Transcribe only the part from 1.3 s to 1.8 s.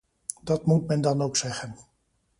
zeggen.